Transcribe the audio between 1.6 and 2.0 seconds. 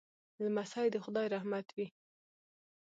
وي.